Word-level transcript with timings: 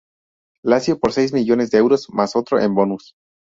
Lazio 0.65 0.97
por 0.97 1.13
seis 1.13 1.31
millones 1.31 1.69
de 1.69 1.77
euros 1.77 2.09
más 2.09 2.35
otro 2.35 2.59
en 2.59 2.73
bonus. 2.73 3.13